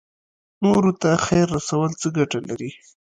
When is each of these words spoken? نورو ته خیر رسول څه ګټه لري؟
نورو 0.63 0.91
ته 1.01 1.09
خیر 1.25 1.47
رسول 1.57 1.89
څه 2.01 2.07
ګټه 2.17 2.39
لري؟ 2.47 2.69